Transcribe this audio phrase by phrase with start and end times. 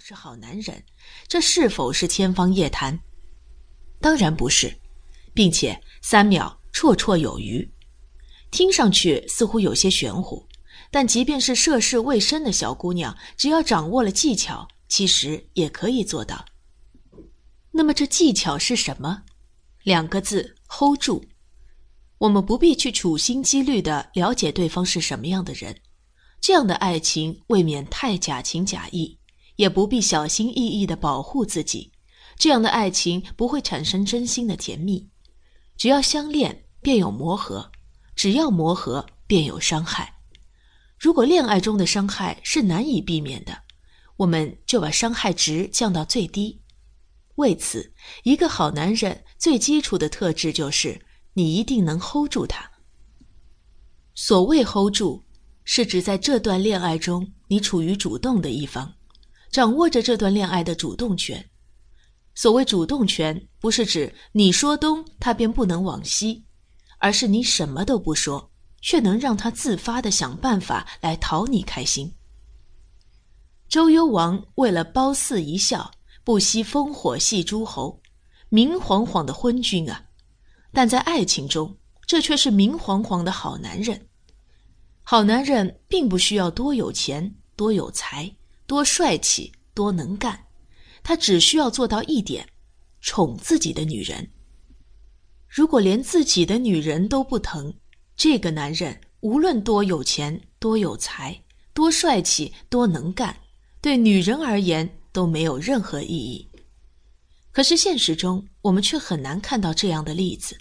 [0.00, 0.84] 是好男人，
[1.26, 2.98] 这是否是天方夜谭？
[4.00, 4.78] 当然不是，
[5.34, 7.68] 并且三秒绰绰有余。
[8.50, 10.46] 听上去似乎有些玄乎，
[10.90, 16.44] 但即便是涉世未深的小姑娘，只要掌握了技巧，其实也可以做到。
[17.72, 19.24] 那么这技巧是什么？
[19.82, 21.24] 两个字：hold 住。
[22.18, 25.80] 我们不必去处心积虑的了解对方是什么样的人，
[26.40, 29.17] 这样的爱情未免太假情假意；
[29.58, 31.90] 也不必小心翼翼的保护自己，
[32.36, 35.08] 这样的爱情不会产生真心的甜蜜。
[35.76, 37.72] 只要相恋，便有磨合。
[38.14, 40.14] 只要磨合，便有伤害。
[40.96, 43.58] 如果恋爱中的伤害是难以避免的，
[44.16, 46.60] 我们就把伤害值降到最低。
[47.34, 52.70] 为此，一个好男人最基础的特质就是你一定能 hold 住他。
[54.14, 55.24] 所谓 hold 住，
[55.64, 58.94] 是指在这段恋爱中你处于主动的一方，
[59.50, 61.48] 掌握着这段恋爱的主动权。
[62.34, 66.44] 所谓主动权，不是指你说东，他便不能往西。
[67.00, 68.50] 而是你什么都不说，
[68.80, 72.12] 却能让他自发的想办法来讨你开心。
[73.68, 75.92] 周幽王为了褒姒一笑，
[76.24, 78.00] 不惜烽火戏诸侯，
[78.48, 80.06] 明晃晃的昏君啊！
[80.72, 84.08] 但在爱情中，这却是明晃晃的好男人。
[85.04, 88.28] 好男人并不需要多有钱、多有才、
[88.68, 90.38] 多帅气、多能干，
[91.02, 92.46] 他只需要做到一点：
[93.00, 94.30] 宠自己的女人。
[95.48, 97.72] 如果连自己的女人都不疼，
[98.14, 103.34] 这个男人无论多有钱、多有才、多帅气、多能干，
[103.80, 106.46] 对女人而言都没有任何意义。
[107.50, 110.58] 可是现实中，我们却很难看到这样的例子。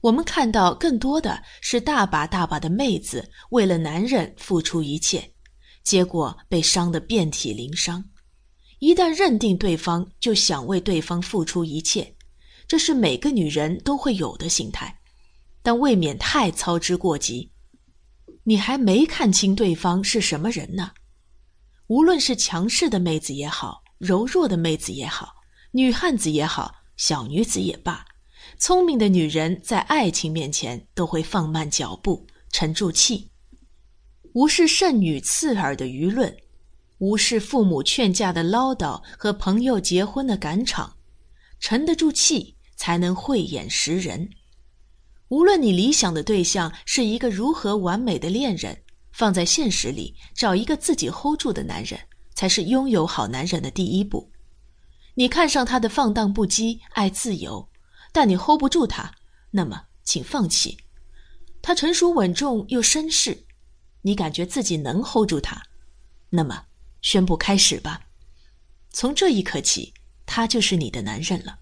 [0.00, 5.33] 我们看到更多的是大把大把的妹子为了男人付出一切，
[5.84, 8.04] 结果被伤得遍体鳞伤。
[8.80, 12.14] 一旦认定对方，就想为对方付出一切。
[12.66, 14.98] 这是每个女人都会有的心态，
[15.62, 17.52] 但未免太操之过急。
[18.42, 20.92] 你还没看清对方是什么人呢。
[21.86, 25.34] 无论是强势的妹子也好，柔弱的妹子也好，
[25.72, 28.04] 女汉子也好，小女子也罢，
[28.58, 33.30] 聪明的女人在爱情面前都会放慢脚步，沉住气，
[34.34, 36.36] 无视剩女刺耳的舆论，
[36.98, 40.94] 无视父母劝架的唠叨和朋友结婚的赶场，
[41.58, 42.54] 沉得住气。
[42.76, 44.28] 才能慧眼识人。
[45.28, 48.76] 无论你理想的对象是一个如何完美的恋人，
[49.12, 51.98] 放在现实里，找一个自己 hold 住的男人，
[52.34, 54.28] 才是拥有好男人的第一步。
[55.14, 57.68] 你看上他的放荡不羁、爱自由，
[58.12, 59.14] 但你 hold 不住他，
[59.52, 60.76] 那么请放弃。
[61.62, 63.43] 他成熟稳重又绅士，
[64.06, 65.62] 你感觉自己能 hold 住他，
[66.28, 66.66] 那么
[67.00, 68.02] 宣布开始吧。
[68.90, 69.94] 从这一刻起，
[70.26, 71.58] 他就是你的男人了。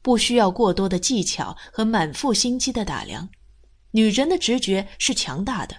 [0.00, 3.28] 不需要过多的技巧和满腹心机的打量，
[3.90, 5.76] 女人的直觉是强大的，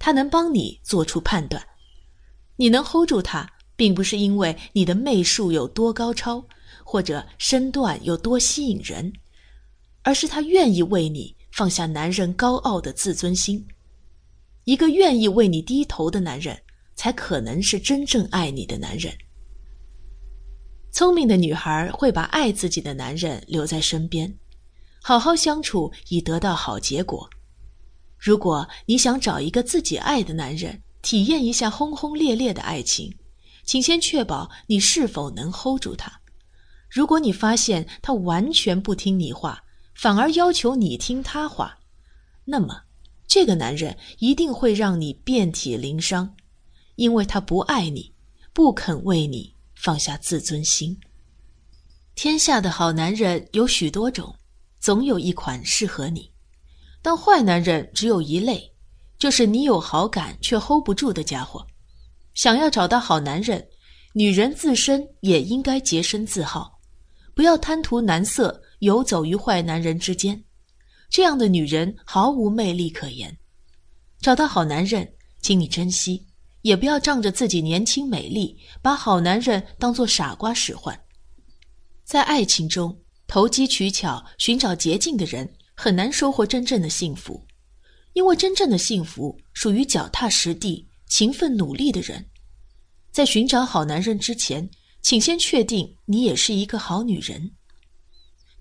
[0.00, 1.64] 她能帮你做出判断。
[2.56, 6.44] 你能 hold 住她，并不是因为你的媚术有多高超，
[6.82, 9.12] 或者身段有多吸引人，
[10.02, 13.64] 而是她愿意为你放下男人高傲的自尊心。
[14.64, 16.60] 一个愿意为你低头的男人，
[16.94, 19.12] 才可能是真正爱你的男人。
[20.92, 24.36] 聪明的女孩会把爱自己的男人留在身边，
[25.02, 27.28] 好好相处以得到好结果。
[28.18, 33.16] 如果你想找一个自己爱的男人，体验一下轰轰烈烈的爱情，
[33.64, 36.20] 请先确保你是否能 hold 住他。
[36.90, 41.78] 如果你发现他完全不听你话，反而要求你听他话，
[42.44, 42.82] 那么
[43.30, 46.34] 这个男人一定会让你遍体鳞伤，
[46.96, 48.12] 因为他不爱你，
[48.52, 49.54] 不肯为你。
[49.76, 50.98] 放下自尊心。
[52.14, 54.34] 天下的好男人有许多种，
[54.78, 56.30] 总有一款适合你。
[57.00, 58.70] 但坏男人只有一类，
[59.16, 61.66] 就是你有好感却 hold 不住的家伙。
[62.34, 63.66] 想要找到好男人，
[64.12, 66.78] 女人自身也应该洁身自好，
[67.32, 70.44] 不要贪图男色，游走于坏男人之间。
[71.10, 73.36] 这样的女人毫无魅力可言。
[74.20, 75.12] 找到好男人，
[75.42, 76.24] 请你珍惜。
[76.62, 80.98] 也不要仗着自己年轻美丽，把好男人当做傻瓜使唤。
[82.04, 82.94] 在爱情中
[83.26, 87.42] 投机取巧、寻找捷径的人，很难收获真正的幸福，
[88.12, 92.22] 因为真正的幸福属于脚踏实地、勤奋努力的人。
[93.10, 94.68] 在寻找好男人之前，
[95.00, 97.50] 请先确定你也是一个好女人。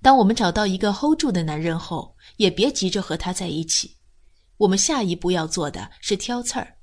[0.02, 3.98] 当我们找到一个 hold 住的男人后，也别急着和他在一起。
[4.58, 6.76] 我们下一步要做的是挑刺儿。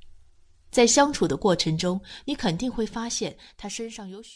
[0.70, 4.32] 在相处的过程中，你肯定会发现他身上有许。